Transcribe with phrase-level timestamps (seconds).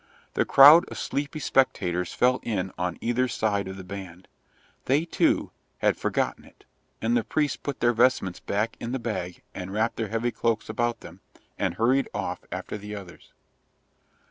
[0.33, 4.27] The crowd of sleepy spectators fell in on either side of the band.
[4.85, 6.65] They, too, had forgotten it,
[7.03, 10.69] and the priests put their vestments back in the bag and wrapped their heavy cloaks
[10.69, 11.21] about them,
[11.59, 13.31] and hurried off after the others.